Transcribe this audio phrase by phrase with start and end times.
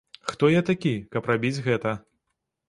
[0.29, 1.95] Хто я такі, каб рабіць гэта?